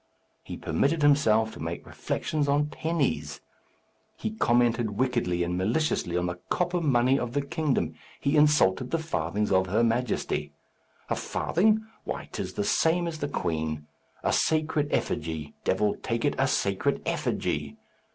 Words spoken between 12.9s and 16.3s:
as the queen. A sacred effigy! Devil take